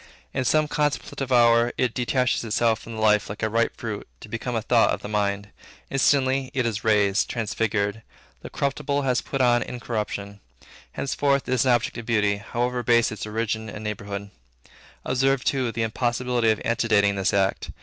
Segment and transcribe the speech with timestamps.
[0.33, 4.29] In some contemplative hour, it detaches itself from the life like a ripe fruit, to
[4.29, 5.49] become a thought of the mind.
[5.91, 8.01] Instantly, it is raised, transfigured;
[8.41, 10.39] the corruptible has put on incorruption.
[10.93, 14.31] Henceforth it is an object of beauty, however base its origin and neighborhood.
[15.05, 17.69] Observe, too, the impossibility of antedating this act.